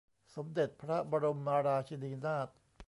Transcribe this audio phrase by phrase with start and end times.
[0.35, 2.47] สมเด็จพระบรมราชินีนาถ